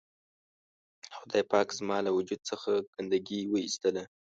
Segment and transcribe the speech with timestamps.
[1.17, 4.03] خدای پاک زما له وجود څخه ګندګي و اېستله.